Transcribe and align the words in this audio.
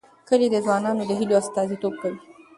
کلي 0.27 0.47
د 0.51 0.55
ځوانانو 0.65 1.03
د 1.05 1.11
هیلو 1.19 1.33
استازیتوب 1.41 1.93
کوي. 2.01 2.19